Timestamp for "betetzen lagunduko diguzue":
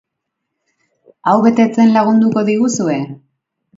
1.47-2.97